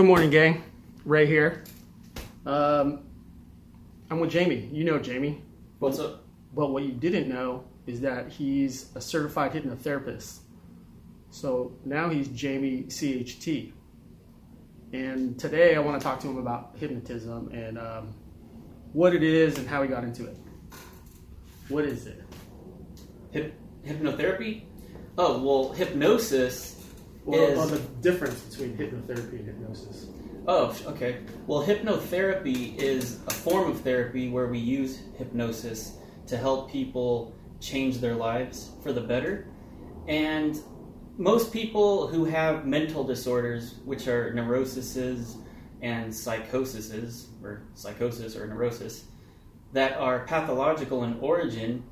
[0.00, 0.64] Good morning, gang.
[1.04, 1.62] Ray here.
[2.46, 3.02] Um,
[4.10, 4.66] I'm with Jamie.
[4.72, 5.44] You know Jamie.
[5.78, 6.24] What's up?
[6.54, 10.38] But what you didn't know is that he's a certified hypnotherapist.
[11.30, 13.74] So now he's Jamie CHT.
[14.94, 18.14] And today I want to talk to him about hypnotism and um,
[18.94, 20.36] what it is and how he got into it.
[21.68, 22.24] What is it?
[23.32, 23.52] Hip,
[23.84, 24.62] hypnotherapy?
[25.18, 26.79] Oh, well, hypnosis
[27.30, 27.56] Well, is.
[27.58, 30.06] well, the difference between hypnotherapy and hypnosis.
[30.46, 31.18] Oh, okay.
[31.46, 37.98] Well, hypnotherapy is a form of therapy where we use hypnosis to help people change
[37.98, 39.46] their lives for the better.
[40.08, 40.58] And
[41.18, 45.36] most people who have mental disorders, which are neuroses
[45.82, 49.04] and psychoses, or psychosis or neurosis,
[49.72, 51.84] that are pathological in origin,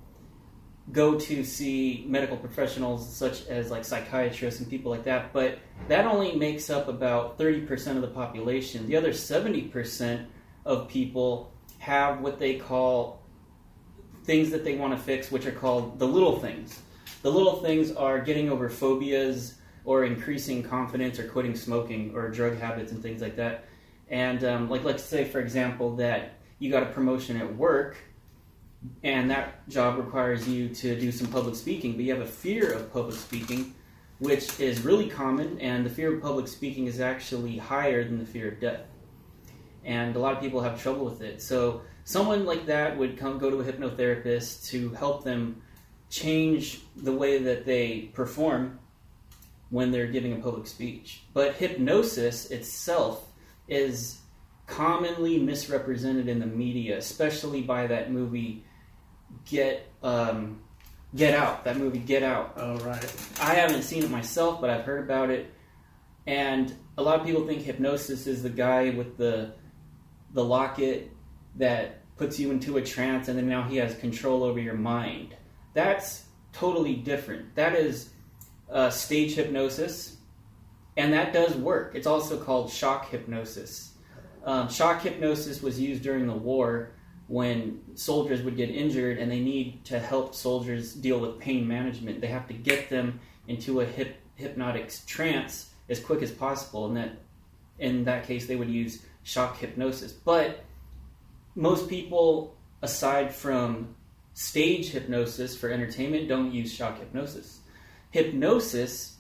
[0.93, 6.07] go to see medical professionals such as like psychiatrists and people like that, but that
[6.07, 8.87] only makes up about 30% of the population.
[8.87, 10.27] The other 70%
[10.65, 13.23] of people have what they call
[14.25, 16.81] things that they want to fix, which are called the little things.
[17.23, 19.55] The little things are getting over phobias
[19.85, 23.65] or increasing confidence or quitting smoking or drug habits and things like that.
[24.11, 27.97] And um, like, let's say, for example, that you got a promotion at work
[29.03, 32.73] and that job requires you to do some public speaking, but you have a fear
[32.73, 33.75] of public speaking,
[34.19, 38.27] which is really common, and the fear of public speaking is actually higher than the
[38.27, 38.83] fear of death.
[39.85, 41.43] And a lot of people have trouble with it.
[41.43, 45.63] So someone like that would come go to a hypnotherapist to help them
[46.11, 48.79] change the way that they perform
[49.71, 51.23] when they're giving a public speech.
[51.35, 53.33] But hypnosis itself
[53.67, 54.19] is
[54.67, 58.65] commonly misrepresented in the media, especially by that movie
[59.49, 60.61] Get um,
[61.15, 61.65] Get Out.
[61.65, 62.55] That movie Get Out.
[62.57, 63.15] Oh, right.
[63.41, 65.53] I haven't seen it myself, but I've heard about it.
[66.27, 69.53] And a lot of people think hypnosis is the guy with the
[70.35, 71.11] the locket
[71.57, 75.35] that puts you into a trance, and then now he has control over your mind.
[75.73, 77.55] That's totally different.
[77.55, 78.11] That is
[78.71, 80.17] uh, stage hypnosis,
[80.97, 81.95] and that does work.
[81.95, 83.95] It's also called shock hypnosis.
[84.45, 86.91] Um, shock hypnosis was used during the war
[87.29, 92.21] when soldiers would get injured and they need to help soldiers deal with pain management.
[92.21, 96.97] They have to get them into a hip, hypnotic trance as quick as possible, and
[96.97, 97.13] that
[97.79, 100.11] in that case they would use shock hypnosis.
[100.13, 100.65] But
[101.55, 103.95] most people, aside from
[104.33, 107.61] stage hypnosis for entertainment, don't use shock hypnosis.
[108.11, 109.17] Hypnosis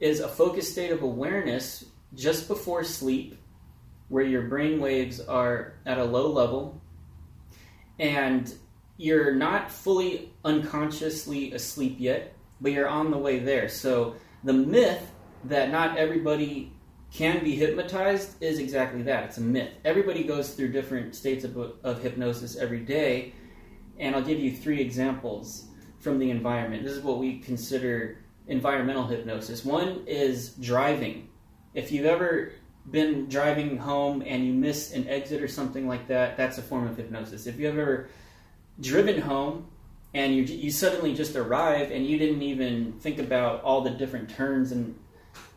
[0.00, 1.84] is a focused state of awareness
[2.14, 3.38] just before sleep
[4.08, 6.81] where your brain waves are at a low level
[8.02, 8.52] and
[8.96, 13.68] you're not fully unconsciously asleep yet, but you're on the way there.
[13.68, 15.12] So the myth
[15.44, 16.72] that not everybody
[17.12, 19.24] can be hypnotized is exactly that.
[19.24, 19.70] It's a myth.
[19.84, 23.34] Everybody goes through different states of, of hypnosis every day,
[23.98, 25.66] and I'll give you three examples
[26.00, 26.82] from the environment.
[26.82, 29.64] This is what we consider environmental hypnosis.
[29.64, 31.28] One is driving.
[31.74, 32.52] If you've ever
[32.90, 36.86] been driving home and you miss an exit or something like that, that's a form
[36.86, 37.46] of hypnosis.
[37.46, 38.08] If you've ever
[38.80, 39.68] driven home
[40.14, 44.30] and you, you suddenly just arrive and you didn't even think about all the different
[44.30, 44.98] turns and,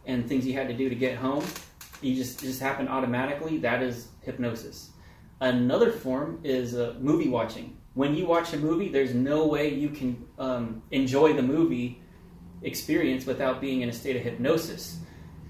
[0.06, 1.44] and things you had to do to get home,
[2.02, 4.92] you just just happened automatically, that is hypnosis.
[5.42, 7.78] Another form is uh, movie watching.
[7.94, 12.02] When you watch a movie, there's no way you can um, enjoy the movie
[12.62, 15.00] experience without being in a state of hypnosis.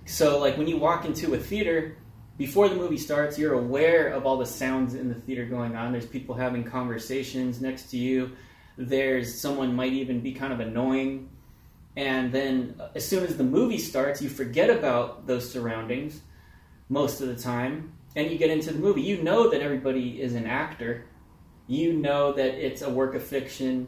[0.05, 1.97] So, like when you walk into a theater,
[2.37, 5.91] before the movie starts, you're aware of all the sounds in the theater going on.
[5.91, 8.31] There's people having conversations next to you.
[8.77, 11.29] There's someone might even be kind of annoying.
[11.95, 16.21] And then, uh, as soon as the movie starts, you forget about those surroundings
[16.89, 19.01] most of the time, and you get into the movie.
[19.01, 21.05] You know that everybody is an actor.
[21.67, 23.87] You know that it's a work of fiction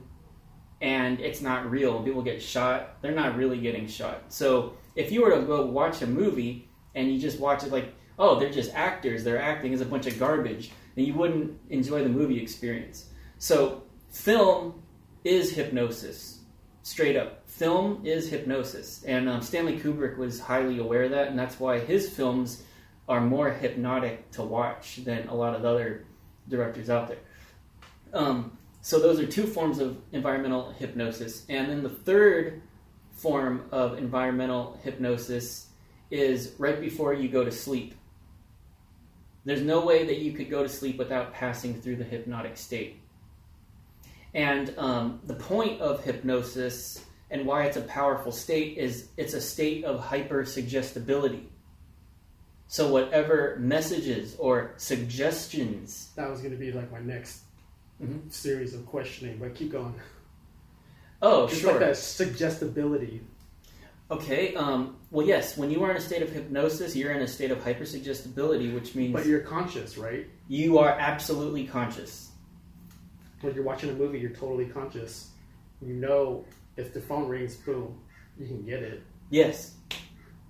[0.81, 2.01] and it's not real.
[2.03, 3.01] People get shot.
[3.01, 4.23] They're not really getting shot.
[4.29, 7.93] So if you were to go watch a movie and you just watch it like,
[8.19, 12.03] oh, they're just actors, they're acting as a bunch of garbage, then you wouldn't enjoy
[12.03, 13.05] the movie experience.
[13.37, 14.81] So film
[15.23, 16.39] is hypnosis,
[16.81, 17.47] straight up.
[17.47, 19.03] Film is hypnosis.
[19.05, 22.63] And um, Stanley Kubrick was highly aware of that, and that's why his films
[23.07, 26.05] are more hypnotic to watch than a lot of other
[26.49, 27.19] directors out there.
[28.13, 31.45] Um, so those are two forms of environmental hypnosis.
[31.49, 32.61] And then the third
[33.17, 35.67] form of environmental hypnosis
[36.09, 37.95] is right before you go to sleep.
[39.43, 42.99] There's no way that you could go to sleep without passing through the hypnotic state.
[44.33, 49.41] And um, the point of hypnosis and why it's a powerful state is it's a
[49.41, 51.43] state of hypersuggestibility.
[52.67, 56.11] So whatever messages or suggestions.
[56.15, 57.41] That was going to be like my next
[58.01, 58.31] Mhm.
[58.31, 59.95] series of questioning, but keep going.
[61.21, 61.71] Oh, It's sure.
[61.71, 63.21] like that suggestibility.
[64.09, 64.55] Okay.
[64.55, 65.57] Um, well, yes.
[65.57, 68.95] When you are in a state of hypnosis, you're in a state of hypersuggestibility, which
[68.95, 70.27] means But you're conscious, right?
[70.47, 72.29] you are absolutely conscious.
[73.41, 75.29] When you're watching a movie, you're totally conscious.
[75.81, 76.45] You know
[76.77, 77.99] if the phone rings, boom,
[78.39, 79.03] you can get it.
[79.29, 79.73] Yes,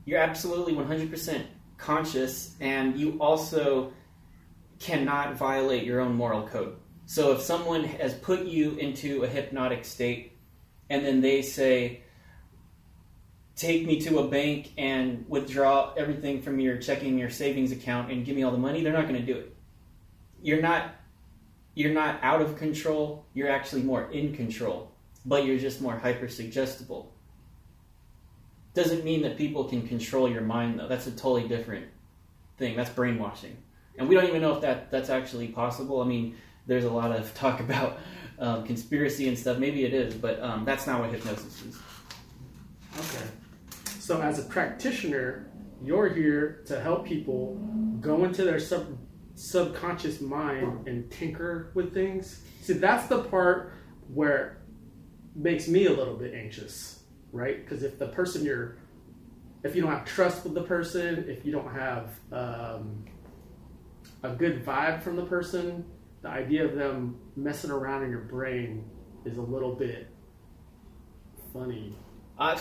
[0.06, 1.42] you're absolutely 100%
[1.78, 3.92] conscious, and you also
[4.80, 6.75] cannot violate your own moral code.
[7.08, 10.34] So if someone has put you into a hypnotic state,
[10.89, 12.01] and then they say,
[13.56, 18.24] Take me to a bank and withdraw everything from your checking your savings account and
[18.24, 19.56] give me all the money, they're not going to do it.
[20.42, 20.94] You're not
[21.74, 24.92] you're not out of control, you're actually more in control,
[25.25, 27.13] but you're just more hyper suggestible
[28.78, 30.88] doesn't mean that people can control your mind though.
[30.88, 31.88] That's a totally different
[32.57, 32.78] thing.
[32.78, 33.57] That's brainwashing.
[33.98, 36.00] And we don't even know if that that's actually possible.
[36.00, 36.36] I mean
[36.68, 38.00] there's a lot of talk about
[38.40, 41.80] um, conspiracy and stuff maybe it is but um, that's not what hypnosis is
[43.00, 43.25] Okay.
[44.00, 45.52] So, as a practitioner,
[45.84, 47.56] you're here to help people
[48.02, 48.98] go into their sub-
[49.36, 52.42] subconscious mind and tinker with things.
[52.62, 53.74] See, that's the part
[54.13, 54.62] where
[55.36, 57.63] makes me a little bit anxious, right?
[57.63, 58.78] Because if the person you're,
[59.63, 63.06] if you don't have trust with the person, if you don't have um,
[64.24, 65.86] a good vibe from the person,
[66.22, 68.84] the idea of them messing around in your brain
[69.25, 70.10] is a little bit
[71.54, 71.96] funny.
[72.38, 72.58] uh,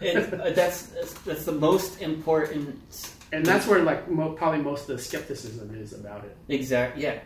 [0.00, 2.78] it, uh, that's, that's that's the most important
[3.32, 7.02] and that's where like mo- probably most of the skepticism is about it Exactly.
[7.02, 7.20] Yeah,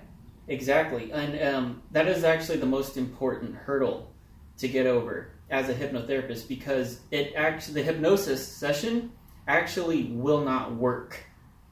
[0.49, 1.13] exactly.
[1.13, 4.13] And um, that is actually the most important hurdle
[4.59, 9.13] to get over as a hypnotherapist because it actually the hypnosis session
[9.49, 11.19] actually will not work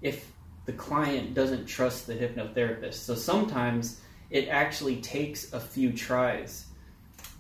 [0.03, 0.33] if
[0.69, 2.97] the client doesn't trust the hypnotherapist.
[2.97, 6.67] So sometimes it actually takes a few tries.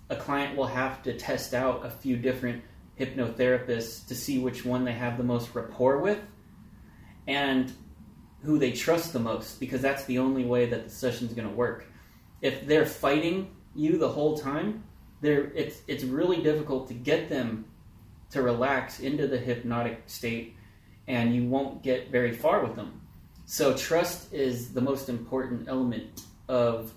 [0.08, 2.62] A client will have to test out a few different
[2.98, 6.18] hypnotherapists to see which one they have the most rapport with.
[7.26, 7.70] And
[8.44, 11.54] who they trust the most because that's the only way that the session's going to
[11.54, 11.84] work.
[12.40, 14.84] If they're fighting you the whole time,
[15.20, 17.66] they're, it's, it's really difficult to get them
[18.30, 20.56] to relax into the hypnotic state
[21.06, 23.02] and you won't get very far with them.
[23.50, 26.92] So, trust is the most important element of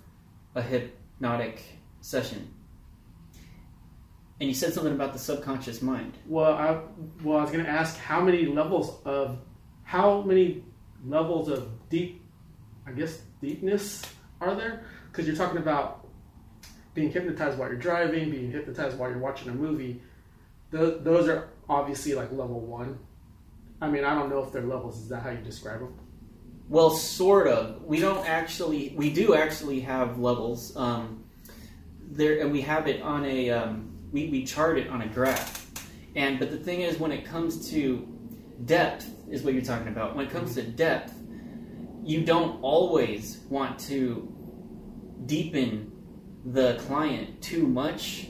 [0.53, 1.63] a hypnotic
[2.01, 2.53] session.
[4.41, 6.17] And you said something about the subconscious mind.
[6.27, 6.77] well i
[7.23, 9.37] well i was going to ask how many levels of
[9.83, 10.65] how many
[11.05, 12.21] levels of deep
[12.85, 14.01] i guess deepness
[14.41, 16.05] are there because you're talking about
[16.93, 20.01] being hypnotized while you're driving being hypnotized while you're watching a movie
[20.71, 22.99] Th- those are obviously like level one
[23.79, 25.93] i mean i don't know if they're levels is that how you describe them
[26.71, 27.83] Well, sort of.
[27.83, 28.93] We don't actually.
[28.95, 30.73] We do actually have levels.
[30.77, 31.25] Um,
[32.01, 33.49] there, and we have it on a.
[33.49, 35.69] Um, we we chart it on a graph.
[36.15, 38.07] And but the thing is, when it comes to
[38.63, 40.15] depth, is what you're talking about.
[40.15, 41.13] When it comes to depth,
[42.05, 44.33] you don't always want to
[45.25, 45.91] deepen
[46.45, 48.29] the client too much,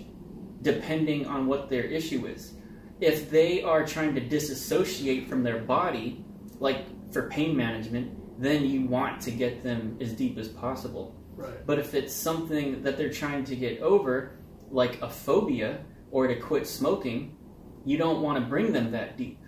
[0.64, 2.56] depending on what their issue is.
[3.00, 6.26] If they are trying to disassociate from their body,
[6.60, 11.16] like for pain management, then you want to get them as deep as possible.
[11.36, 16.28] right But if it's something that they're trying to get over, like a phobia or
[16.28, 17.38] to quit smoking,
[17.86, 19.40] you don't want to bring them that deep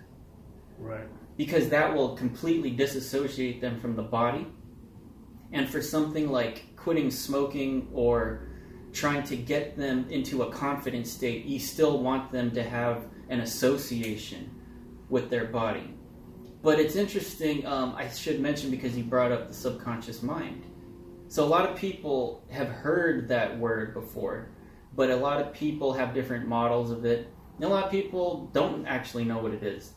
[0.78, 4.46] right because that will completely disassociate them from the body.
[5.52, 8.48] And for something like quitting smoking or
[8.92, 13.40] trying to get them into a confident state, you still want them to have an
[13.40, 14.50] association
[15.08, 15.94] with their body.
[16.64, 20.64] But it's interesting, um, I should mention because you brought up the subconscious mind.
[21.28, 24.48] So a lot of people have heard that word before,
[24.96, 27.28] but a lot of people have different models of it.
[27.56, 29.92] And a lot of people don't actually know what it is.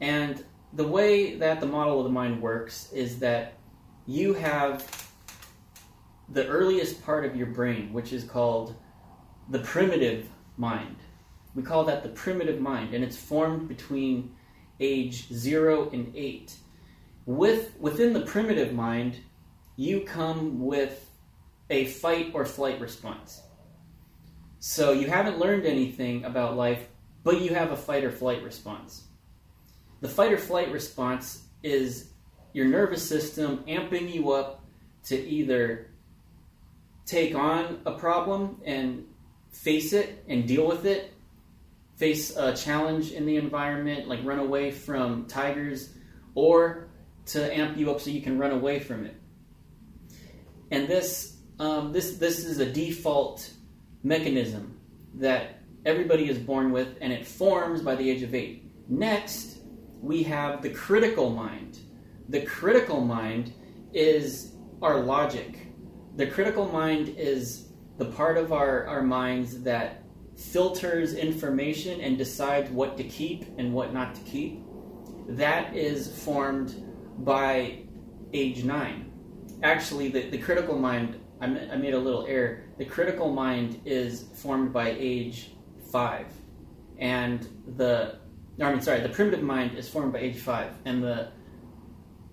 [0.00, 3.58] And the way that the model of the mind works is that
[4.06, 5.12] you have
[6.30, 8.76] the earliest part of your brain, which is called
[9.50, 10.96] the primitive mind.
[11.54, 14.34] We call that the primitive mind, and it's formed between
[14.82, 16.56] age zero and eight.
[17.24, 19.16] With within the primitive mind,
[19.76, 21.08] you come with
[21.70, 23.42] a fight or flight response.
[24.58, 26.86] So you haven't learned anything about life,
[27.24, 29.04] but you have a fight or flight response.
[30.00, 32.10] The fight or flight response is
[32.52, 34.64] your nervous system amping you up
[35.04, 35.90] to either
[37.06, 39.06] take on a problem and
[39.50, 41.12] face it and deal with it,
[42.02, 45.94] face a challenge in the environment, like run away from tigers,
[46.34, 46.88] or
[47.24, 49.14] to amp you up so you can run away from it.
[50.72, 53.48] And this um, this this is a default
[54.02, 54.80] mechanism
[55.14, 58.68] that everybody is born with, and it forms by the age of eight.
[58.88, 59.58] Next,
[60.00, 61.78] we have the critical mind.
[62.30, 63.52] The critical mind
[63.92, 65.68] is our logic.
[66.16, 67.68] The critical mind is
[67.98, 70.01] the part of our, our minds that
[70.36, 74.60] filters information and decides what to keep and what not to keep.
[75.28, 76.74] That is formed
[77.18, 77.84] by
[78.32, 79.12] age nine.
[79.62, 82.64] Actually, the, the critical mind, I, made a little error.
[82.78, 85.52] The critical mind is formed by age
[85.90, 86.26] five.
[86.98, 87.46] And
[87.76, 88.18] the,
[88.58, 90.72] no, I mean, sorry, the primitive mind is formed by age five.
[90.84, 91.30] And the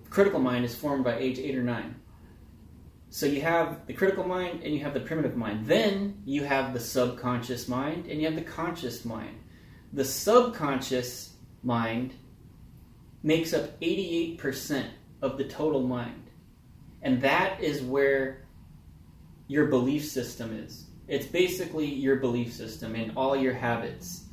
[0.08, 1.99] critical mind is formed by age eight or nine.
[3.12, 5.66] So you have the critical mind and you have the primitive mind.
[5.66, 9.36] Then you have the subconscious mind and you have the conscious mind.
[9.92, 12.14] The subconscious mind
[13.24, 14.86] makes up 88%
[15.22, 16.30] of the total mind.
[17.02, 18.46] And that is where
[19.48, 20.86] your belief system is.
[21.08, 24.26] It's basically your belief system and all your habits.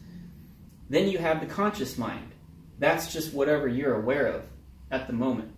[0.87, 2.31] Then you have the conscious mind.
[2.77, 4.43] That's just whatever you're aware of
[4.91, 5.51] at the moment.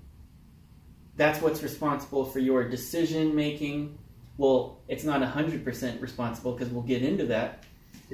[1.20, 3.98] That's what's responsible for your decision making.
[4.38, 7.66] Well, it's not 100% responsible because we'll get into that.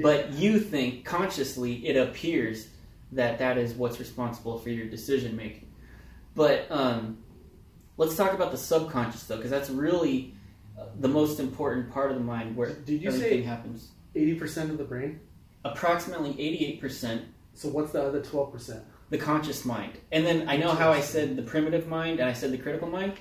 [0.02, 2.68] But you think consciously, it appears
[3.12, 5.68] that that is what's responsible for your decision making.
[6.34, 7.20] But um,
[7.98, 10.34] let's talk about the subconscious though, because that's really
[10.76, 13.90] uh, the most important part of the mind where Did you everything say happens.
[14.16, 15.20] eighty percent of the brain?
[15.64, 16.34] Approximately
[16.82, 17.22] 88%
[17.54, 18.84] So what's the other twelve percent?
[19.16, 19.94] The conscious mind.
[20.12, 22.90] And then I know how I said the primitive mind and I said the critical
[22.90, 23.14] mind.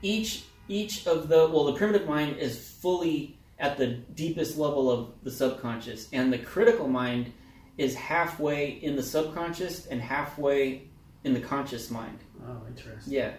[0.00, 5.12] Each each of the well the primitive mind is fully at the deepest level of
[5.22, 7.32] the subconscious and the critical mind
[7.76, 10.88] is halfway in the subconscious and halfway
[11.24, 12.18] in the conscious mind.
[12.46, 13.12] Oh, interesting.
[13.12, 13.32] Yeah.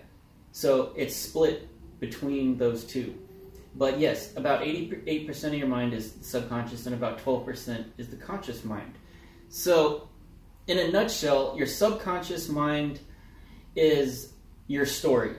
[0.51, 1.67] So it's split
[1.99, 3.17] between those two.
[3.75, 8.63] But yes, about 88% of your mind is subconscious and about 12% is the conscious
[8.63, 8.93] mind.
[9.49, 10.09] So,
[10.67, 12.99] in a nutshell, your subconscious mind
[13.75, 14.33] is
[14.67, 15.35] your story.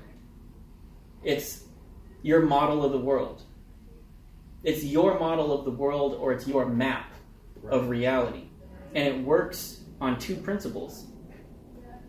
[1.22, 1.64] It's
[2.22, 3.42] your model of the world.
[4.62, 7.12] It's your model of the world or it's your map
[7.68, 8.48] of reality.
[8.94, 11.06] And it works on two principles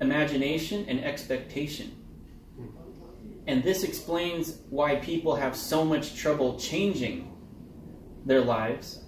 [0.01, 1.95] imagination and expectation.
[2.57, 2.67] Hmm.
[3.47, 7.31] And this explains why people have so much trouble changing
[8.25, 9.04] their lives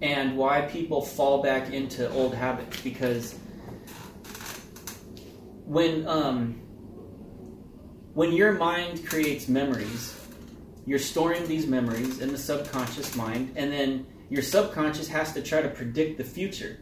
[0.00, 3.34] and why people fall back into old habits because
[5.64, 6.54] when um,
[8.14, 10.14] when your mind creates memories
[10.88, 15.60] you're storing these memories in the subconscious mind and then your subconscious has to try
[15.60, 16.78] to predict the future.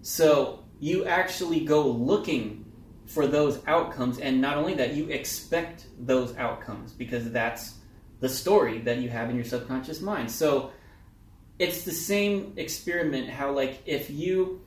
[0.00, 2.64] So you actually go looking
[3.04, 7.74] for those outcomes and not only that you expect those outcomes because that's
[8.20, 10.30] the story that you have in your subconscious mind.
[10.30, 10.72] So
[11.58, 14.60] it's the same experiment how like if you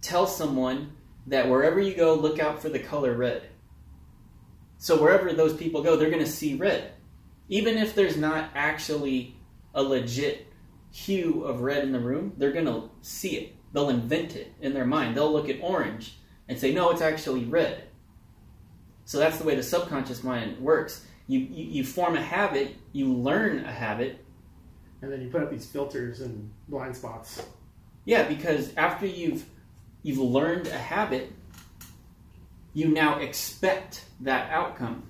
[0.00, 0.92] tell someone
[1.26, 3.42] that wherever you go look out for the color red.
[4.78, 6.92] So wherever those people go they're going to see red.
[7.48, 9.36] Even if there's not actually
[9.74, 10.46] a legit
[10.90, 13.56] hue of red in the room they're going to see it.
[13.72, 15.16] They'll invent it in their mind.
[15.16, 16.16] They'll look at orange
[16.48, 17.84] and say no it's actually red.
[19.04, 21.04] So that's the way the subconscious mind works.
[21.26, 24.21] You, you, you form a habit you learn a habit
[25.02, 27.44] And then you put up these filters and blind spots.
[28.04, 29.44] Yeah, because after you've
[30.02, 31.32] you've learned a habit,
[32.72, 35.08] you now expect that outcome.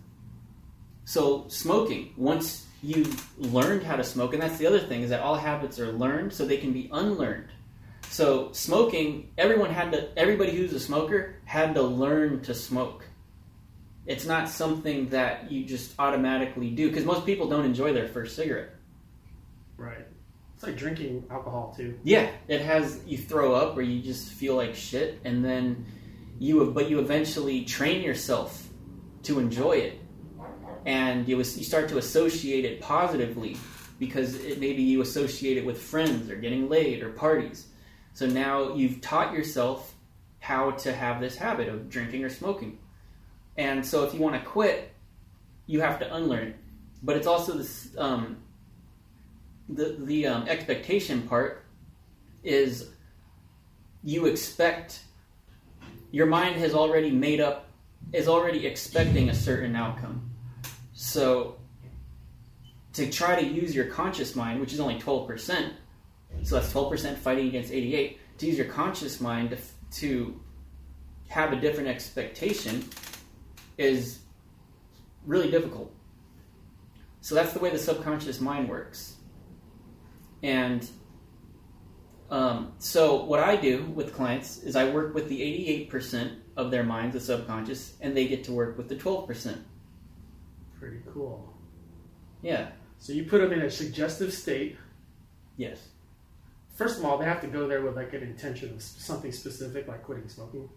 [1.05, 5.21] So smoking, once you've learned how to smoke, and that's the other thing is that
[5.21, 7.49] all habits are learned, so they can be unlearned.
[8.09, 13.05] So smoking, everyone had to everybody who's a smoker had to learn to smoke.
[14.05, 18.37] It's not something that you just automatically do because most people don't enjoy their first
[18.37, 18.75] cigarette.
[19.83, 20.07] Right.
[20.55, 21.99] It's like drinking alcohol too.
[22.05, 25.87] Yeah, it has you throw up or you just feel like shit, and then
[26.39, 28.69] you but you eventually train yourself
[29.25, 30.01] to enjoy it,
[30.87, 33.57] and you you start to associate it positively
[33.99, 37.67] because it, maybe you associate it with friends or getting laid or parties.
[38.15, 39.93] So now you've taught yourself
[40.39, 42.79] how to have this habit of drinking or smoking,
[43.57, 44.93] and so if you want to quit,
[45.67, 46.55] you have to unlearn.
[47.03, 47.89] But it's also this.
[47.99, 48.37] Um,
[49.75, 51.65] the the um, expectation part
[52.43, 52.91] is
[54.03, 55.03] you expect
[56.11, 57.69] your mind has already made up
[58.13, 60.31] is already expecting a certain outcome
[60.93, 61.57] so
[62.93, 65.73] to try to use your conscious mind which is only 12%
[66.43, 69.59] so that's 12% fighting against 88 to use your conscious mind to,
[70.01, 70.41] to
[71.29, 72.85] have a different expectation
[73.79, 74.19] is
[75.25, 75.93] really difficult.
[77.21, 79.17] So that's the way the subconscious mind works.
[80.43, 80.89] And
[82.31, 85.41] um, so what I do with clients is I work with the
[85.91, 89.59] 88% of their minds, the subconscious, and they get to work with the 12%.
[90.79, 91.53] Pretty cool.
[92.43, 92.71] Yeah.
[92.99, 94.77] So you put them in a suggestive state.
[95.57, 95.89] Yes.
[96.75, 99.87] First of all, they have to go there with like an intention of something specific,
[99.87, 100.69] like quitting smoking.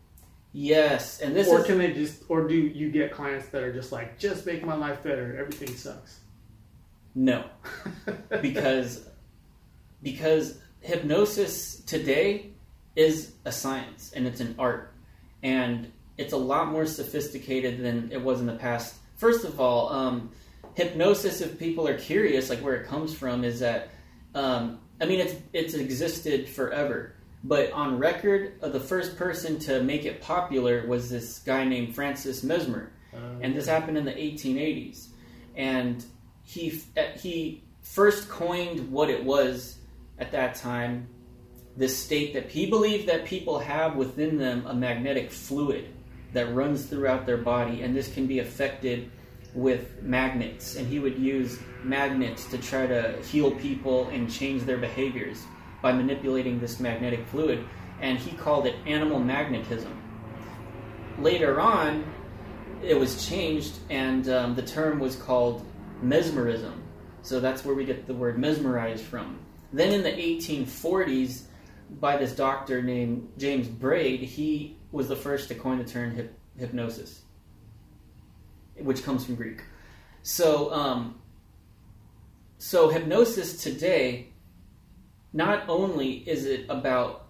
[0.57, 3.73] Yes, and this or is can they just, or do you get clients that are
[3.73, 6.21] just like, just make my life better, everything sucks?
[7.15, 7.45] no,
[8.41, 9.07] because
[10.05, 12.51] because hypnosis today
[12.95, 14.93] is a science and it's an art.
[15.41, 18.95] And it's a lot more sophisticated than it was in the past.
[19.17, 20.29] First of all um,
[20.75, 23.89] hypnosis if people are curious like where it comes from is that
[24.35, 27.15] um, i mean it's it's existed forever.
[27.43, 31.95] But on record uh, the first person to make it popular was this guy named
[31.95, 32.91] francis mesmer.
[33.11, 35.07] Um, and this happened in the 1880s.
[35.55, 36.05] And
[36.43, 36.79] he
[37.17, 39.79] he first coined what it was
[40.19, 41.07] at that time,
[41.77, 45.93] this state that he believed that people have within them a magnetic fluid
[46.33, 49.09] that runs throughout their body, and this can be affected
[49.53, 50.75] with magnets.
[50.75, 55.43] And he would use magnets to try to heal people and change their behaviors
[55.81, 57.65] by manipulating this magnetic fluid.
[58.01, 60.01] And he called it animal magnetism.
[61.19, 62.03] Later on,
[62.83, 65.65] it was changed, and um, the term was called
[66.01, 66.83] mesmerism.
[67.21, 69.39] So that's where we get the word mesmerized from.
[69.75, 71.41] Then in the 1840s,
[71.99, 77.23] by this doctor named James Braid, he was the first to coin the term hypnosis,
[78.77, 79.63] which comes from Greek.
[80.21, 81.19] So, um,
[82.57, 84.29] so hypnosis today,
[85.33, 87.27] not only is it about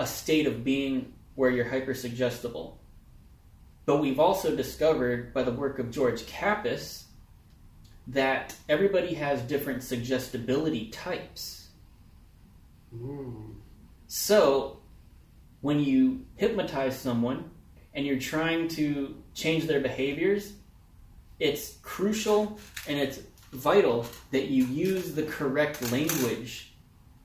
[0.00, 2.78] a state of being where you're hypersuggestible,
[3.86, 7.04] but we've also discovered by the work of George Kappas
[8.08, 11.59] that everybody has different suggestibility types.
[14.06, 14.80] So,
[15.60, 17.50] when you hypnotize someone
[17.94, 20.54] and you're trying to change their behaviors,
[21.38, 23.20] it's crucial and it's
[23.52, 26.74] vital that you use the correct language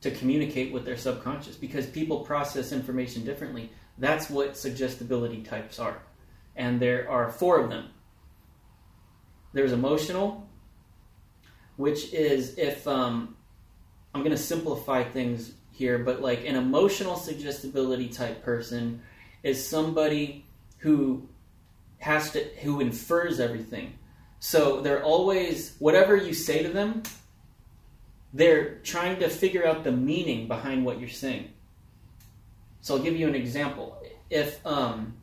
[0.02, 3.72] to communicate with their subconscious because people process information differently.
[3.98, 6.02] That's what suggestibility types are.
[6.56, 7.90] And there are four of them.
[9.54, 10.48] There's emotional,
[11.78, 13.36] which is if um,
[14.16, 19.02] I'm going to simplify things here, but like an emotional suggestibility type person
[19.44, 20.46] is somebody
[20.78, 21.28] who
[21.98, 24.00] has to who infers everything.
[24.40, 27.04] So they're always whatever you say to them,
[28.34, 31.50] they're trying to figure out the meaning behind what you're saying.
[32.80, 34.02] So I'll give you an example.
[34.30, 35.18] If um,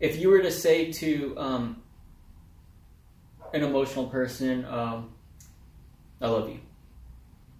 [0.00, 1.82] if you were to say to um,
[3.54, 5.14] an emotional person, um,
[6.20, 6.60] "I love you,"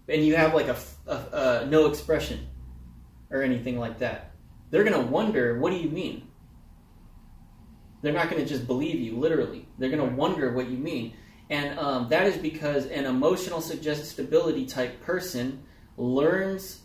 [0.09, 2.47] and you have like a, a, a no expression
[3.31, 4.33] or anything like that,
[4.71, 6.29] they're gonna wonder, "What do you mean?"
[8.01, 9.69] They're not gonna just believe you literally.
[9.79, 11.15] They're gonna wonder what you mean,
[11.51, 15.65] and um, that is because an emotional suggestibility type person
[15.97, 16.81] learns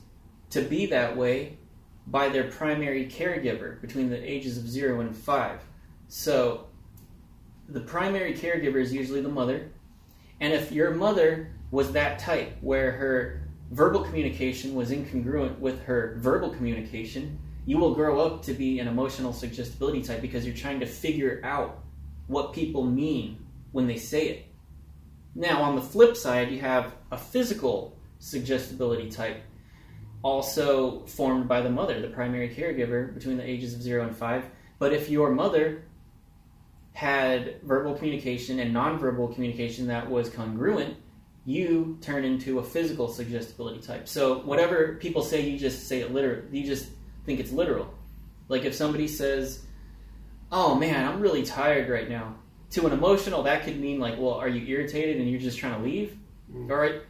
[0.50, 1.58] to be that way
[2.08, 5.62] by their primary caregiver between the ages of zero and five.
[6.08, 6.68] So
[7.70, 9.72] the primary caregiver is usually the mother.
[10.40, 16.16] And if your mother was that type where her verbal communication was incongruent with her
[16.20, 20.80] verbal communication, you will grow up to be an emotional suggestibility type because you're trying
[20.80, 21.80] to figure out
[22.28, 24.46] what people mean when they say it.
[25.34, 29.42] Now, on the flip side, you have a physical suggestibility type
[30.22, 34.46] also formed by the mother, the primary caregiver, between the ages of zero and five.
[34.78, 35.86] But if your mother
[36.92, 40.98] had verbal communication and nonverbal communication that was congruent,
[41.46, 44.08] you turn into a physical suggestibility type.
[44.08, 46.44] So whatever people say, you just say it literal.
[46.52, 46.88] You just
[47.26, 47.94] think it's literal.
[48.48, 49.66] Like if somebody says,
[50.52, 52.36] "Oh man, I'm really tired right now,"
[52.72, 55.78] to an emotional, that could mean like, "Well, are you irritated and you're just trying
[55.78, 56.18] to leave?"
[56.54, 56.70] Mm.
[56.70, 57.02] All right,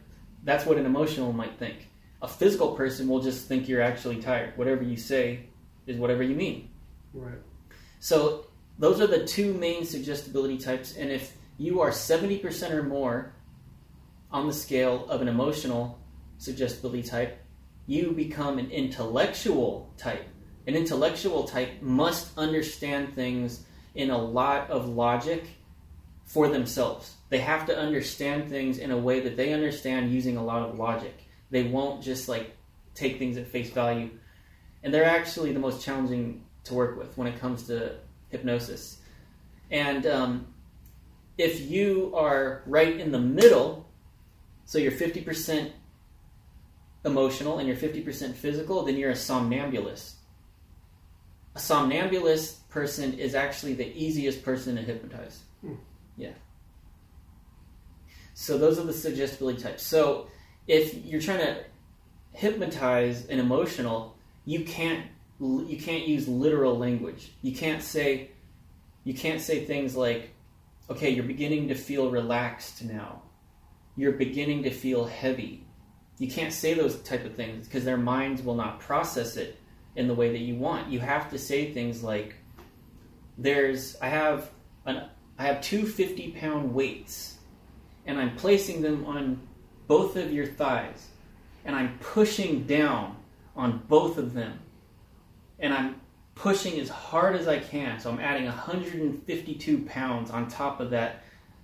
[0.43, 1.89] that's what an emotional might think.
[2.21, 4.57] A physical person will just think you're actually tired.
[4.57, 5.47] Whatever you say
[5.85, 6.69] is whatever you mean.
[7.13, 7.39] Right.
[7.99, 8.47] So
[8.79, 13.33] those are the two main suggestibility types, and if you are 70% or more
[14.33, 15.99] on the scale of an emotional
[16.39, 17.39] suggestibility type,
[17.85, 20.27] you become an intellectual type.
[20.65, 23.63] An intellectual type must understand things
[23.95, 25.45] in a lot of logic
[26.25, 27.13] for themselves.
[27.29, 30.79] They have to understand things in a way that they understand using a lot of
[30.79, 31.25] logic.
[31.51, 32.55] They won't just like
[32.95, 34.09] take things at face value.
[34.81, 37.95] And they're actually the most challenging to work with when it comes to
[38.29, 38.97] hypnosis.
[39.69, 40.47] And um,
[41.37, 43.82] if you are right in the middle,
[44.65, 45.71] so you're 50%
[47.05, 50.15] emotional and you're 50% physical, then you're a somnambulist.
[51.55, 55.41] A somnambulist person is actually the easiest person to hypnotize.
[55.61, 55.75] Hmm.
[56.17, 56.31] Yeah.
[58.33, 59.83] So those are the suggestibility types.
[59.83, 60.27] So
[60.67, 61.63] if you're trying to
[62.31, 65.07] hypnotize an emotional, you can't
[65.39, 67.33] you can't use literal language.
[67.41, 68.31] You can't say
[69.03, 70.31] you can't say things like,
[70.89, 73.23] "Okay, you're beginning to feel relaxed now.
[73.95, 75.65] You're beginning to feel heavy."
[76.19, 79.57] You can't say those type of things because their minds will not process it
[79.95, 80.89] in the way that you want.
[80.89, 82.35] You have to say things like,
[83.37, 84.51] "There's I have
[84.85, 87.39] an I have two 50 pound weights,
[88.05, 89.39] and I'm placing them on
[89.87, 91.09] both of your thighs,
[91.65, 93.17] and I'm pushing down
[93.55, 94.59] on both of them,
[95.59, 96.01] and I'm
[96.35, 97.99] pushing as hard as I can.
[97.99, 101.22] So I'm adding 152 pounds on top of that,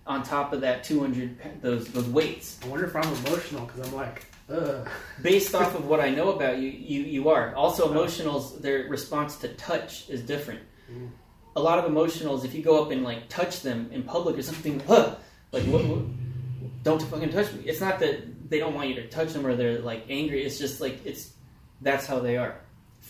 [0.10, 2.60] on top of that 200 those those weights.
[2.64, 4.90] I wonder if I'm emotional because I'm like, ugh.
[5.22, 8.60] Based off of what I know about you, you you are also emotionals.
[8.62, 10.62] Their response to touch is different.
[10.92, 11.10] Mm.
[11.56, 14.42] A lot of emotionals, if you go up and like touch them in public or
[14.42, 15.16] something, huh,
[15.52, 16.04] like what, what,
[16.84, 17.64] don't fucking touch me.
[17.66, 20.44] It's not that they don't want you to touch them or they're like angry.
[20.44, 21.34] It's just like it's
[21.82, 22.60] that's how they are.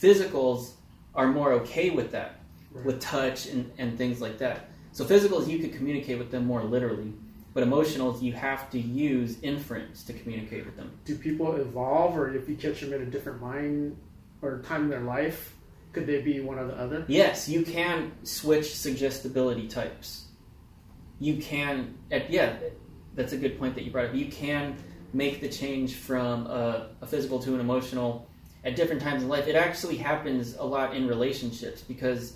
[0.01, 0.71] Physicals
[1.15, 2.39] are more okay with that,
[2.71, 2.85] Right.
[2.85, 4.68] with touch and, and things like that.
[4.99, 7.13] So physicals you could communicate with them more literally,
[7.53, 10.91] but emotionals you have to use inference to communicate with them.
[11.05, 13.95] Do people evolve, or if you catch them in a different mind
[14.41, 15.55] or time in their life,
[15.93, 17.05] could they be one or the other?
[17.07, 20.25] Yes, you can switch suggestibility types.
[21.17, 22.57] You can, yeah,
[23.15, 24.15] that's a good point that you brought up.
[24.15, 24.75] You can
[25.13, 28.27] make the change from a, a physical to an emotional
[28.65, 29.47] at different times in life.
[29.47, 32.33] It actually happens a lot in relationships because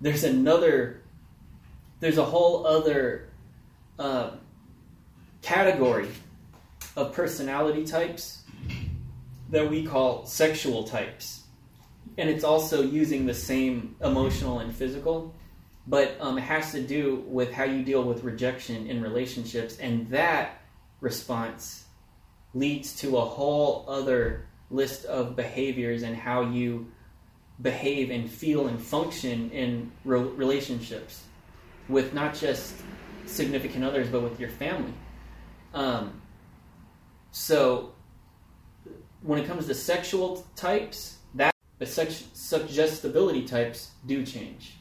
[0.00, 1.02] there's another,
[2.00, 3.28] there's a whole other
[3.98, 4.30] uh,
[5.42, 6.08] category
[6.96, 8.42] of personality types
[9.50, 11.44] that we call sexual types.
[12.18, 15.34] And it's also using the same emotional and physical,
[15.86, 20.08] but um, it has to do with how you deal with rejection in relationships, and
[20.10, 20.60] that
[21.00, 21.84] response
[22.54, 26.90] leads to a whole other list of behaviors and how you
[27.60, 31.22] behave and feel and function in re- relationships
[31.88, 32.74] with not just
[33.26, 34.92] significant others, but with your family.
[35.74, 36.20] Um,
[37.30, 37.92] so,
[39.22, 44.74] when it comes to sexual types, that the sex- suggestibility types do change.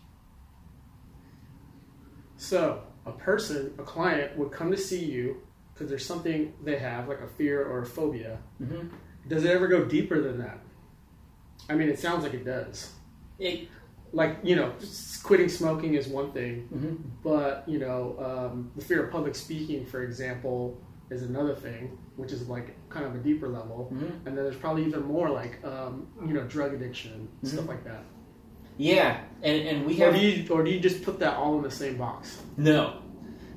[2.37, 5.41] So, a person, a client, would come to see you
[5.73, 8.39] because there's something they have, like a fear or a phobia.
[8.57, 8.87] hmm
[9.27, 10.59] Does it ever go deeper than that?
[11.69, 12.93] I mean, it sounds like it does.
[13.39, 13.67] It,
[14.15, 14.71] Like, you know,
[15.23, 16.97] quitting smoking is one thing, mhm.
[17.21, 22.31] but, you know, um, the fear of public speaking, for example, is another thing, which
[22.31, 23.91] is like kind of a deeper level.
[23.93, 24.25] Mhm.
[24.25, 27.67] And then there's probably even more like, um, you know, drug addiction, stuff Mhm.
[27.67, 28.05] like that.
[28.77, 31.57] Yeah, and, and we Or have do, you, or do you just put that all
[31.57, 32.41] in the same box?
[32.55, 32.99] no,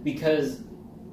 [0.02, 0.60] because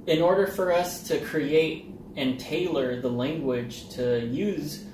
[0.08, 4.86] in order for us to create and tailor the language to use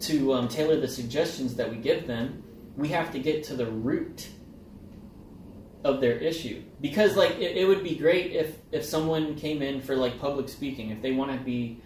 [0.00, 2.43] to um, tailor the suggestions that we give them,
[2.76, 4.28] we have to get to the root
[5.84, 6.62] of their issue.
[6.80, 10.48] Because like it, it would be great if if someone came in for like public
[10.48, 11.80] speaking, if they want to be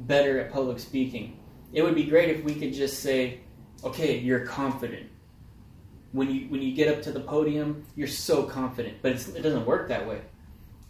[0.00, 1.38] better at public speaking,
[1.72, 3.40] it would be great if we could just say,
[3.84, 5.08] okay, you're confident.
[6.12, 9.66] When you when you get up to the podium, you're so confident, but it doesn't
[9.66, 10.22] work that way.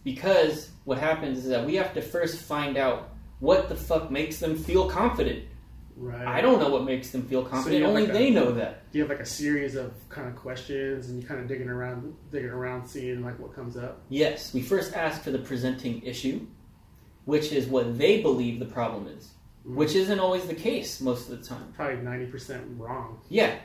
[0.04, 4.38] Because what happens is that we have to first find out what the fuck makes
[4.38, 5.44] them feel confident.
[6.00, 6.26] Right.
[6.26, 7.82] I don't know what makes them feel confident.
[7.82, 8.90] have Only like a- they know that.
[8.90, 11.68] Do you have like a series of kind of questions and you kind of digging
[11.68, 14.00] around, digging around, seeing like what comes up?
[14.08, 16.46] Yes, we first ask for the presenting issue,
[17.26, 19.24] which is what they believe the problem is,
[19.66, 19.76] mm-hmm.
[19.76, 21.70] which isn't always the case most of the time.
[21.76, 23.20] Probably ninety percent wrong.
[23.28, 23.56] Yeah,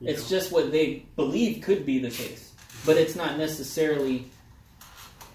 [0.00, 0.36] you it's know?
[0.36, 2.52] just what they believe could be the case,
[2.84, 4.26] but it's not necessarily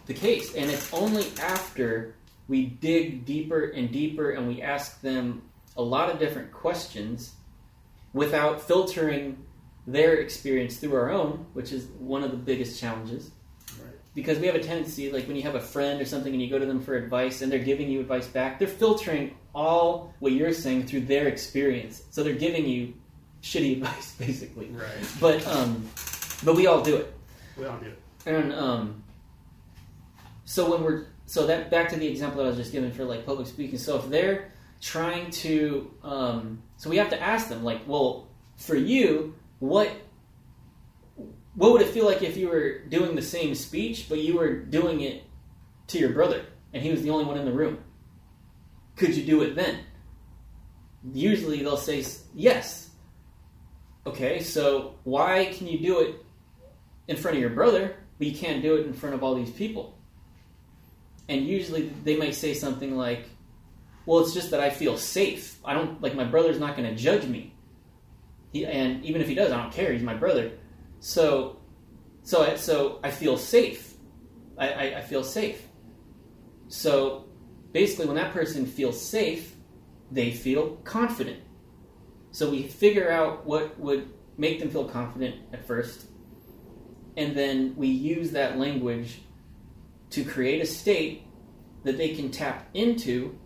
[0.07, 0.53] the case.
[0.55, 2.15] And it's only after
[2.49, 5.41] we dig deeper and deeper and we ask them
[5.77, 7.33] a lot of different questions
[8.13, 9.43] without filtering
[9.87, 13.31] their experience through our own, which is one of the biggest challenges.
[13.81, 13.91] Right.
[14.13, 16.47] because we have a tendency like when you have a friend or something and you
[16.49, 20.31] go to them for advice and they're giving you advice back they're filtering all what
[20.33, 22.93] you're saying through their experience so they're giving you
[23.41, 24.87] shitty advice basically Right.
[25.19, 25.89] but um
[26.43, 27.11] but we all do it
[27.57, 27.99] We all do it.
[28.27, 29.03] and um
[30.45, 33.05] so when we're so that back to the example that I was just giving for
[33.05, 34.51] like public speaking so if they're
[34.83, 39.89] trying to um so we have to ask them like well for you what
[41.55, 44.55] what would it feel like if you were doing the same speech, but you were
[44.55, 45.23] doing it
[45.87, 47.77] to your brother and he was the only one in the room?
[48.95, 49.79] Could you do it then?
[51.13, 52.89] Usually they'll say yes.
[54.05, 56.15] Okay, so why can you do it
[57.07, 59.51] in front of your brother, but you can't do it in front of all these
[59.51, 59.97] people?
[61.29, 63.29] And usually they might say something like,
[64.05, 65.59] well, it's just that I feel safe.
[65.63, 67.55] I don't, like, my brother's not going to judge me.
[68.51, 69.91] He, and even if he does, I don't care.
[69.93, 70.51] He's my brother.
[70.99, 71.61] So,
[72.23, 73.93] so, I, so I feel safe.
[74.57, 75.67] I, I, I feel safe.
[76.67, 77.29] So
[77.71, 79.55] basically, when that person feels safe,
[80.11, 81.39] they feel confident.
[82.31, 86.07] So we figure out what would make them feel confident at first,
[87.15, 89.21] and then we use that language
[90.09, 91.23] to create a state
[91.83, 93.37] that they can tap into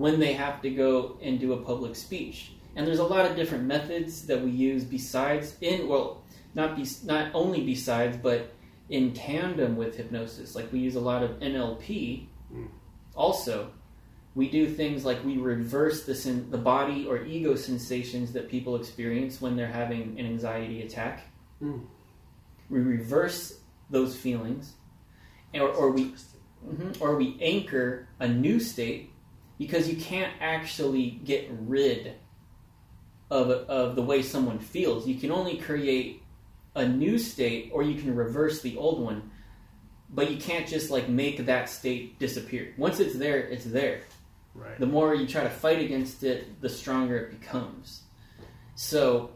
[0.00, 2.52] when they have to go and do a public speech.
[2.74, 6.22] And there's a lot of different methods that we use besides in well,
[6.54, 8.50] not be, not only besides, but
[8.88, 10.56] in tandem with hypnosis.
[10.56, 12.24] Like we use a lot of NLP.
[12.50, 12.68] Mm.
[13.14, 13.72] Also,
[14.34, 18.76] we do things like we reverse the sen- the body or ego sensations that people
[18.76, 21.24] experience when they're having an anxiety attack.
[21.62, 21.84] Mm.
[22.70, 23.58] We reverse
[23.90, 24.72] those feelings,
[25.52, 26.14] or, or we
[26.66, 27.00] Mhm.
[27.00, 29.09] or we anchor a new state
[29.60, 32.14] because you can't actually get rid
[33.30, 35.06] of, of the way someone feels.
[35.06, 36.22] You can only create
[36.74, 39.30] a new state or you can reverse the old one,
[40.08, 42.72] but you can't just like make that state disappear.
[42.78, 44.00] Once it's there, it's there.
[44.54, 44.80] Right.
[44.80, 48.04] The more you try to fight against it, the stronger it becomes.
[48.76, 49.32] So,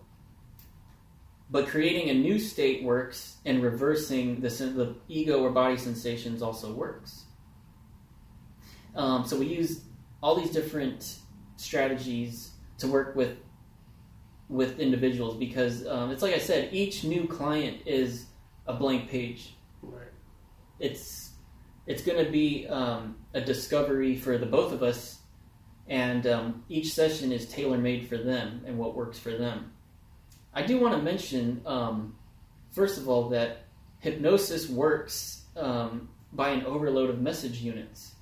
[1.51, 6.73] but creating a new state works, and reversing the, the ego or body sensations also
[6.73, 7.25] works.
[8.97, 9.83] Um, so we use
[10.25, 11.19] all these different
[11.57, 13.37] strategies to work with
[14.49, 18.25] with individuals because um, it's like I said, each new client is
[18.67, 19.55] a blank page.
[19.83, 20.09] Right.
[20.81, 21.33] It's
[21.87, 25.19] it's going to be um, a discovery for the both of us,
[25.89, 29.73] and um, each session is tailor made for them and what works for them.
[30.55, 32.17] I do want to mention, um,
[32.73, 33.67] first of all, that
[34.01, 38.14] hypnosis works um, by an overload of message units.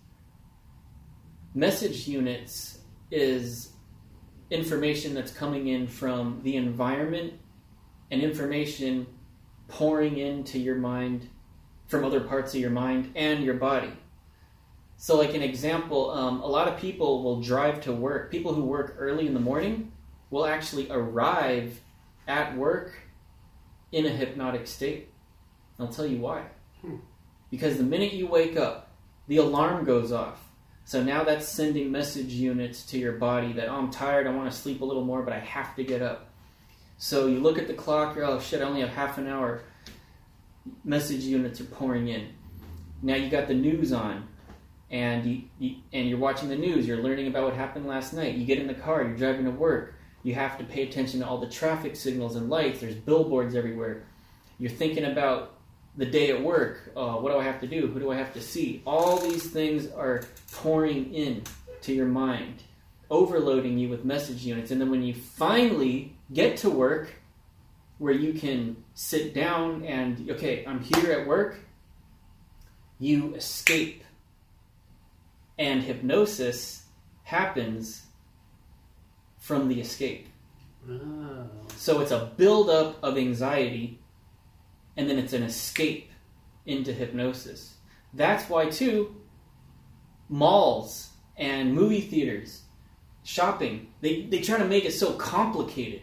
[1.55, 2.79] Message units
[3.11, 3.73] is
[4.51, 7.35] information that's coming in from the environment
[8.11, 9.07] and information
[9.69, 11.29] pouring into your mind
[11.89, 13.93] from other parts of your mind and your body.
[14.97, 18.31] So, like an example, um, a lot of people will drive to work.
[18.31, 19.93] People who work early in the morning
[20.31, 21.81] will actually arrive
[22.27, 22.95] at work
[23.91, 25.11] in a hypnotic state.
[25.79, 26.45] I'll tell you why.
[26.81, 26.97] Hmm.
[27.51, 28.93] Because the minute you wake up,
[29.29, 30.39] the alarm goes off.
[30.85, 34.51] So now that's sending message units to your body that, oh, I'm tired, I want
[34.51, 36.29] to sleep a little more, but I have to get up.
[36.99, 39.63] So you look at the clock, you're, oh shit, I only have half an hour.
[40.85, 42.29] Message units are pouring in.
[43.03, 44.29] Now you got the news on,
[44.91, 46.87] and you, you and you're watching the news.
[46.87, 48.37] You're learning about what happened last night.
[48.37, 49.95] You get in the car, you're driving to work.
[50.23, 52.81] You have to pay attention to all the traffic signals and lights.
[52.81, 54.05] There's billboards everywhere.
[54.59, 55.55] You're thinking about
[55.97, 56.91] the day at work.
[56.97, 57.87] Uh, what do I have to do?
[57.89, 58.83] Who do I have to see?
[58.87, 61.43] All these things are pouring in
[61.83, 62.63] to your mind,
[63.11, 64.71] overloading you with message units.
[64.71, 67.13] And then when you finally get to work,
[67.99, 71.61] where you can sit down and, okay, I'm here at work,
[72.99, 74.03] you escape.
[75.59, 76.85] And hypnosis
[77.23, 78.03] happens
[79.39, 80.29] from the escape.
[80.91, 81.47] Oh.
[81.77, 84.01] So it's a buildup of anxiety,
[84.97, 86.11] and then it's an escape
[86.67, 87.75] into hypnosis.
[88.15, 89.17] That's why, too,
[90.29, 92.63] malls and movie theaters,
[93.25, 96.03] shopping, they, they try to make it so complicated.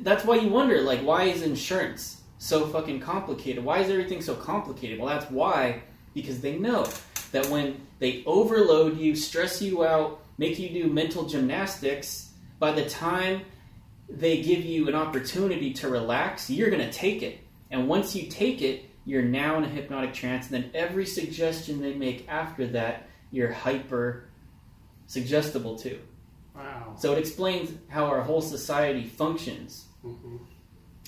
[0.00, 3.64] That's why you wonder, like, why is insurance so fucking complicated?
[3.64, 4.98] Why is everything so complicated?
[4.98, 5.82] Well, that's why,
[6.14, 6.86] because they know
[7.32, 12.88] that when they overload you, stress you out, make you do mental gymnastics, by the
[12.88, 13.42] time
[14.08, 17.38] they give you an opportunity to relax, you're going to take it.
[17.70, 20.50] And once you take it, you're now in a hypnotic trance.
[20.50, 24.28] And then every suggestion they make after that, you're hyper
[25.06, 25.98] suggestible to.
[26.54, 26.94] Wow.
[26.98, 29.86] So it explains how our whole society functions.
[30.02, 30.36] hmm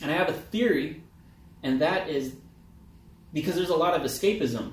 [0.02, 1.02] And I have a theory,
[1.62, 2.34] and that is
[3.32, 4.72] because there's a lot of escapism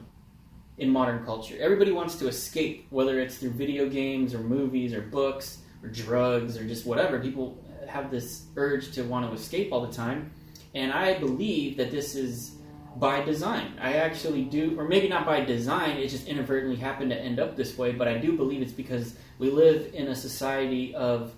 [0.77, 1.55] in modern culture.
[1.59, 6.57] Everybody wants to escape, whether it's through video games or movies or books or drugs
[6.57, 7.19] or just whatever.
[7.19, 10.31] People have this urge to want to escape all the time.
[10.75, 12.57] And I believe that this is
[12.97, 13.73] by design.
[13.79, 17.55] I actually do, or maybe not by design, it just inadvertently happened to end up
[17.55, 21.33] this way, but I do believe it's because we live in a society of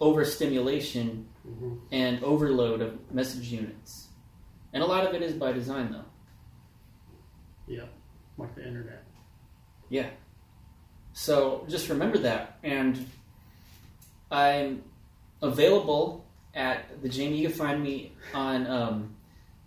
[0.00, 4.08] overstimulation hmm and overload of message units.
[4.72, 6.04] And a lot of it is by design, though.
[7.66, 7.86] Yeah,
[8.38, 9.04] like the internet.
[9.88, 10.08] Yeah.
[11.12, 12.58] So just remember that.
[12.62, 13.06] And
[14.30, 14.84] I'm
[15.42, 17.38] available at the Jamie.
[17.38, 19.14] You can find me on um,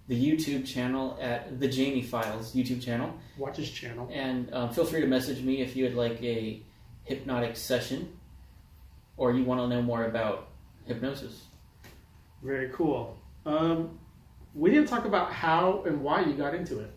[0.08, 3.13] the YouTube channel at the Jamie Files YouTube channel.
[3.38, 4.10] Watch his channel.
[4.12, 6.62] And um, feel free to message me if you would like a
[7.04, 8.17] hypnotic session
[9.17, 10.48] or you want to know more about
[10.86, 11.45] hypnosis.
[12.43, 13.17] Very cool.
[13.45, 14.00] Um,
[14.54, 16.91] we didn't talk about how and why you got into it.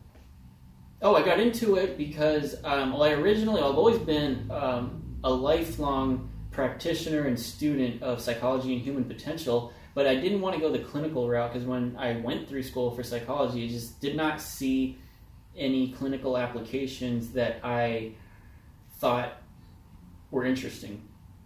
[1.00, 5.30] Oh, I got into it because um, well, I originally I've always been um, a
[5.30, 10.70] lifelong practitioner and student of psychology and human potential, but I didn't want to go
[10.70, 14.40] the clinical route because when I went through school for psychology, I just did not
[14.40, 14.96] see
[15.56, 18.12] any clinical applications that I
[18.98, 19.42] thought
[20.30, 21.02] were interesting.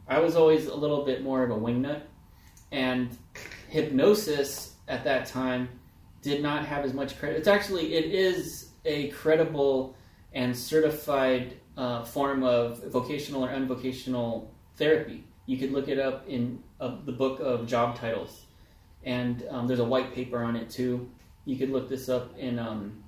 [0.07, 2.03] I was always a little bit more of a wingnut,
[2.71, 3.17] and
[3.71, 5.71] hypnosis at that time
[6.21, 7.38] did not have as much credit.
[7.38, 9.97] It's actually it is a credible
[10.35, 15.25] and certified uh, form of vocational or unvocational therapy.
[15.47, 18.47] You could look it up in uh, the book of job titles,
[19.05, 21.09] and um, there's a white paper on it too.
[21.45, 23.03] You could look this up in um,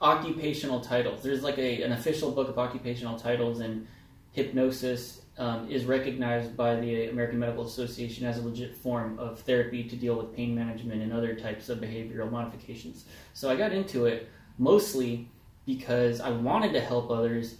[0.00, 1.22] occupational titles.
[1.22, 3.86] There's like a, an official book of occupational titles, and
[4.32, 9.84] hypnosis um, is recognized by the American Medical Association as a legit form of therapy
[9.84, 13.04] to deal with pain management and other types of behavioral modifications.
[13.34, 15.28] So I got into it mostly
[15.66, 17.56] because I wanted to help others,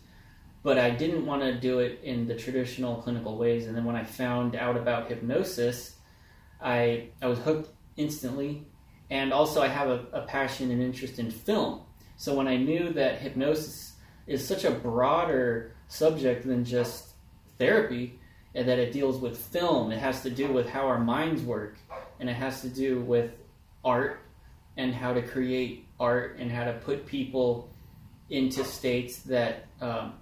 [0.62, 3.66] but I didn't want to do it in the traditional clinical ways.
[3.66, 5.97] And then when I found out about hypnosis,
[6.61, 8.66] I I was hooked instantly.
[9.11, 11.81] And also, I have a, a passion and interest in film.
[12.16, 13.94] So when I knew that hypnosis
[14.27, 17.14] is such a broader subject than just
[17.59, 18.18] therapy,
[18.55, 21.79] and that it deals with film, it has to do with how our minds work,
[22.21, 23.31] and it has to do with
[23.85, 24.21] art
[24.77, 27.71] and how to create art and how to put people
[28.31, 30.14] into states that um,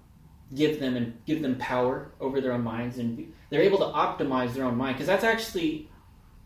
[0.54, 4.54] give them and give them power over their own minds, and they're able to optimize
[4.54, 5.88] their own mind because that's actually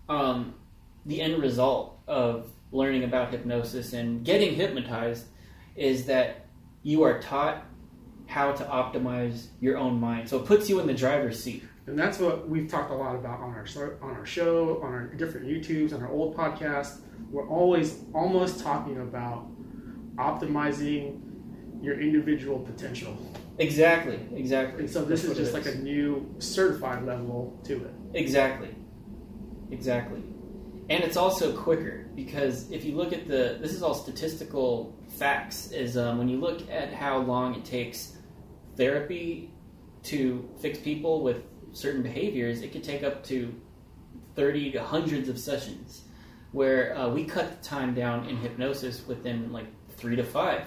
[0.08, 0.54] um,
[1.06, 5.26] the end result of learning about hypnosis and getting hypnotized
[5.76, 6.46] is that
[6.82, 7.64] you are taught
[8.26, 10.28] how to optimize your own mind.
[10.28, 11.64] So it puts you in the driver's seat.
[11.86, 13.66] And that's what we've talked a lot about on our
[14.00, 17.00] on our show, on our different YouTubes, on our old podcast.
[17.30, 19.48] We're always almost talking about
[20.16, 21.20] optimizing
[21.82, 23.16] your individual potential.
[23.58, 24.80] Exactly, exactly.
[24.80, 27.94] And so this That's is just like a new certified level to it.
[28.14, 28.74] Exactly.
[29.70, 30.22] Exactly.
[30.88, 35.70] And it's also quicker because if you look at the this is all statistical facts
[35.70, 38.16] is um, when you look at how long it takes
[38.76, 39.50] therapy
[40.04, 43.54] to fix people with certain behaviors, it could take up to
[44.34, 46.02] 30 to hundreds of sessions.
[46.52, 49.66] Where uh, we cut the time down in hypnosis within like
[49.96, 50.66] three to five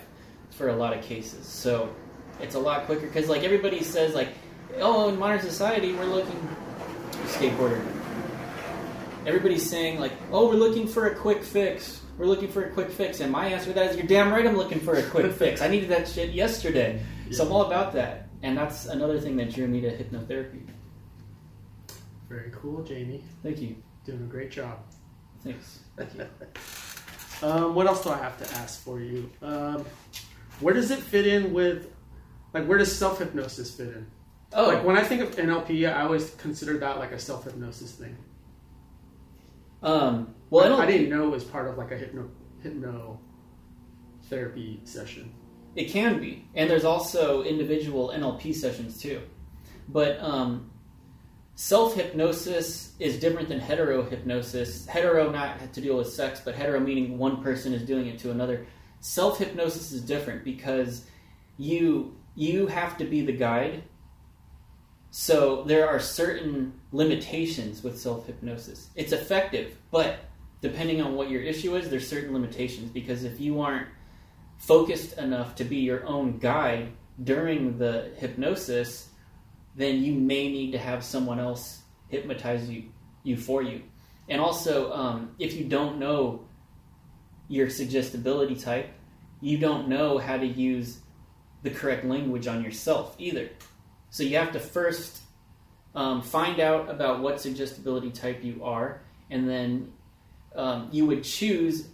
[0.54, 1.46] for a lot of cases.
[1.48, 1.94] So
[2.40, 4.30] it's a lot quicker because like everybody says like,
[4.80, 6.48] oh, in modern society we're looking
[7.26, 7.84] skateboarder.
[9.26, 12.02] Everybody's saying like, oh, we're looking for a quick fix.
[12.18, 14.46] We're looking for a quick fix, and my answer to that is, you're damn right.
[14.46, 15.62] I'm looking for a quick fix.
[15.62, 17.38] I needed that shit yesterday, yeah.
[17.38, 18.30] so I'm all about that.
[18.44, 20.68] And that's another thing that drew me to hypnotherapy.
[22.30, 23.24] Very cool, Jamie.
[23.42, 23.78] Thank you.
[24.06, 24.80] Doing a great job.
[25.44, 25.80] Thanks.
[25.98, 26.28] Thank you.
[27.48, 29.30] um, what else do I have to ask for you?
[29.42, 29.86] Um,
[30.60, 31.88] where does it fit in with,
[32.54, 34.08] like, where does self hypnosis fit in?
[34.56, 37.92] Oh, like when I think of NLP, I always consider that like a self hypnosis
[37.94, 38.16] thing.
[39.82, 42.30] Um, well, I, I, didn't know it was part of like a hypno
[42.62, 43.20] hypno
[44.24, 45.34] therapy session.
[45.76, 49.22] It can be, and there's also individual NLP sessions too.
[49.90, 50.72] But um,
[51.56, 54.86] self hypnosis is different than hetero hypnosis.
[54.86, 58.32] Hetero not to deal with sex, but hetero meaning one person is doing it to
[58.32, 58.68] another.
[59.04, 61.06] Self hypnosis is different because
[61.58, 63.84] you you have to be the guide.
[65.12, 68.88] So there are certain limitations with self hypnosis.
[68.96, 70.20] It's effective, but
[70.62, 73.90] depending on what your issue is, there's certain limitations because if you aren't
[74.56, 76.94] focused enough to be your own guide
[77.26, 79.10] during the hypnosis,
[79.76, 82.84] then you may need to have someone else hypnotize you,
[83.24, 83.82] you for you.
[84.30, 86.48] And also, um, if you don't know
[87.48, 88.90] your suggestibility type,
[89.44, 91.00] you don't know how to use
[91.64, 93.50] the correct language on yourself either.
[94.10, 95.22] So you have to first
[95.96, 99.92] um, find out about what suggestibility type you are, and then
[100.56, 101.90] um, you would choose.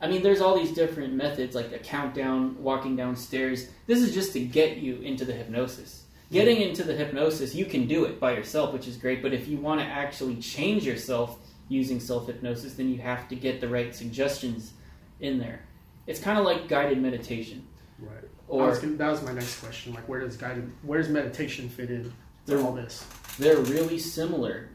[0.00, 3.68] I mean, there's all these different methods, like a countdown, walking downstairs.
[3.86, 6.04] This is just to get you into the hypnosis.
[6.32, 9.22] Getting into the hypnosis, you can do it by yourself, which is great.
[9.22, 11.38] But if you want to actually change yourself
[11.68, 14.72] using self hypnosis, then you have to get the right suggestions
[15.20, 15.60] in there.
[16.06, 17.66] It's kind of like guided meditation.
[17.98, 18.24] Right.
[18.48, 19.92] Or was gonna, that was my next question.
[19.94, 22.12] Like, where does guided, where does meditation fit in
[22.46, 23.04] through all this?
[23.38, 24.70] they're really similar,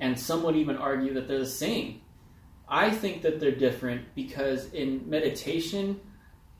[0.00, 2.00] and some would even argue that they're the same.
[2.68, 6.00] I think that they're different because in meditation,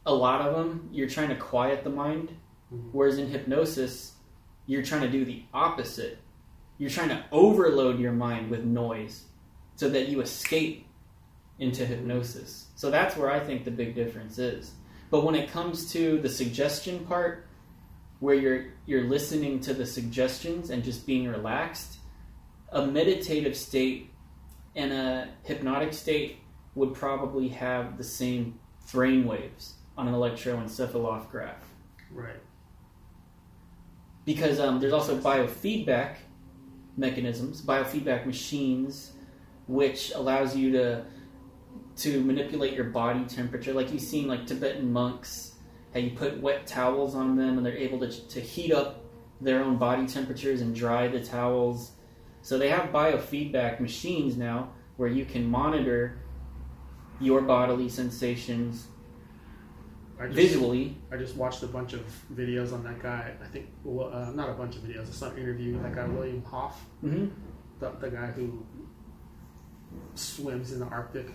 [0.06, 2.28] a lot of them you're trying to quiet the mind,
[2.72, 2.90] Mhm.
[2.92, 4.12] whereas in hypnosis,
[4.66, 6.18] you're trying to do the opposite.
[6.78, 9.24] You're trying to overload your mind with noise
[9.76, 10.86] so that you escape
[11.58, 12.68] into hypnosis.
[12.74, 14.72] So that's where I think the big difference is.
[15.10, 17.46] But when it comes to the suggestion part,
[18.20, 21.98] where you're you're listening to the suggestions and just being relaxed,
[22.72, 24.10] a meditative state
[24.74, 26.38] and a hypnotic state
[26.74, 28.58] would probably have the same
[28.92, 31.54] brain waves on an electroencephalograph
[32.10, 32.40] Right.
[34.24, 36.16] because um, there's also biofeedback
[36.96, 39.12] mechanisms, biofeedback machines,
[39.66, 41.04] which allows you to
[41.98, 43.72] to manipulate your body temperature.
[43.72, 45.54] Like you've seen, like Tibetan monks,
[45.92, 49.04] how you put wet towels on them and they're able to to heat up
[49.40, 51.92] their own body temperatures and dry the towels.
[52.42, 56.18] So they have biofeedback machines now where you can monitor
[57.20, 58.88] your bodily sensations
[60.18, 60.96] I just, visually.
[61.10, 63.32] I just watched a bunch of videos on that guy.
[63.42, 65.08] I think, well, uh, not a bunch of videos.
[65.08, 67.26] I saw an interview with that guy William Hoff, hmm
[67.80, 68.64] the, the guy who
[70.14, 71.26] swims in the Arctic,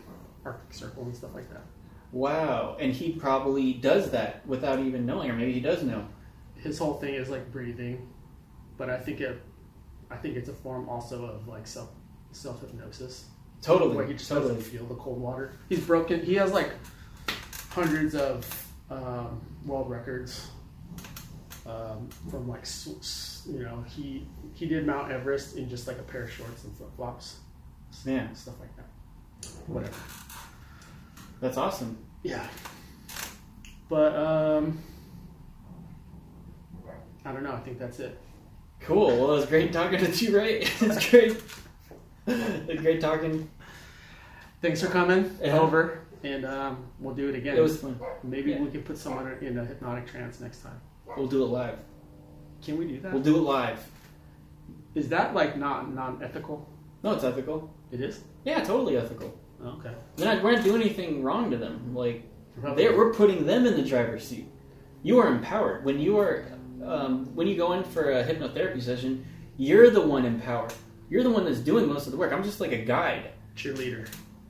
[0.54, 1.62] Arctic Circle and stuff like that.
[2.12, 6.08] Wow, and he probably does that without even knowing, or maybe he does know.
[6.56, 8.10] His whole thing is like breathing,
[8.78, 9.40] but I think it,
[10.10, 11.90] I think it's a form also of like self
[12.32, 13.26] self hypnosis.
[13.62, 14.56] Totally, like he just totally.
[14.56, 15.54] doesn't feel the cold water.
[15.70, 16.22] He's broken.
[16.24, 16.72] He has like
[17.70, 18.44] hundreds of
[18.90, 20.48] um, world records
[21.68, 26.00] um, from like s- s- you know he he did Mount Everest in just like
[26.00, 27.38] a pair of shorts and flip flops,
[28.06, 28.88] Yeah, stuff like that.
[29.68, 29.94] Whatever.
[31.42, 31.98] That's awesome.
[32.24, 32.46] Yeah.
[33.90, 34.80] But um,
[37.26, 37.54] I don't know.
[37.54, 38.20] I think that's it.
[38.82, 39.08] Cool.
[39.08, 40.60] Well, it was great talking to you, Ray.
[40.80, 41.42] it's great.
[42.28, 43.50] it's great talking.
[44.62, 45.60] Thanks for coming Yeah.
[45.60, 47.56] over, and um, we'll do it again.
[47.58, 48.00] It was fun.
[48.24, 48.62] Maybe yeah.
[48.62, 50.80] we can put someone in a hypnotic trance next time.
[51.18, 51.80] We'll do it live.
[52.64, 53.14] Can we do that?
[53.14, 53.80] We'll do it live.
[54.96, 56.68] Is that like not non-ethical?
[57.04, 57.74] No, it's ethical.
[57.92, 58.22] It is.
[58.44, 59.34] Yeah, totally ethical.
[59.64, 59.92] Okay.
[60.18, 61.94] We're not, we're not doing anything wrong to them.
[61.96, 62.24] Like
[62.76, 64.48] they're, we're putting them in the driver's seat.
[65.04, 66.46] You are empowered when you are
[66.84, 69.26] um, when you go in for a hypnotherapy session.
[69.58, 70.74] You're the one empowered.
[71.10, 72.32] You're the one that's doing most of the work.
[72.32, 73.32] I'm just like a guide.
[73.56, 74.08] cheerleader.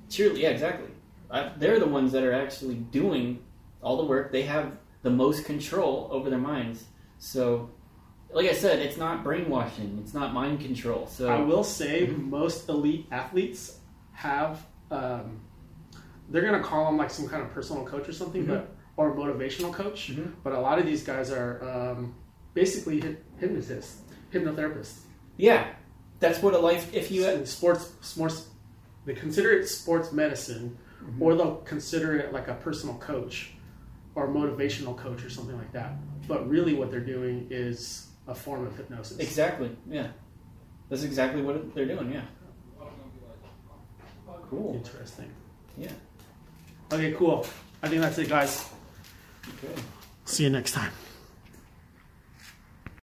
[0.09, 0.89] Cheerleader, yeah, exactly.
[1.31, 3.39] I, they're the ones that are actually doing
[3.81, 4.31] all the work.
[4.31, 6.83] They have the most control over their minds.
[7.19, 7.69] So,
[8.31, 9.99] like I said, it's not brainwashing.
[10.03, 11.07] It's not mind control.
[11.07, 12.29] So I will say Mhm.
[12.29, 13.79] most elite athletes
[14.13, 14.65] have.
[14.91, 15.41] Um,
[16.29, 18.47] they're gonna call them like some kind of personal coach or something, Mhm.
[18.47, 20.11] but or motivational coach.
[20.13, 20.33] Mhm.
[20.43, 22.15] But a lot of these guys are um,
[22.53, 24.01] basically hyp- hypnotists,
[24.33, 24.99] hypnotherapists.
[25.37, 25.67] yeah,
[26.19, 26.93] that's what a life.
[26.93, 28.47] If you And sports, sports,
[29.05, 31.21] they consider it sports medicine, Mhm.
[31.21, 33.53] or they'll consider it like a personal coach
[34.15, 35.93] or motivational coach or something like that.
[36.27, 39.17] But really, what they're doing is a form of hypnosis.
[39.17, 40.07] exactly, yeah,
[40.89, 42.11] that's exactly what they're doing.
[42.11, 42.25] Yeah,
[44.49, 44.75] cool.
[44.75, 45.29] Interesting.
[45.77, 45.91] Yeah.
[46.91, 47.45] Okay, cool.
[47.83, 48.69] I think that's it, guys.
[49.63, 49.73] Okay.
[50.25, 50.91] See you next time.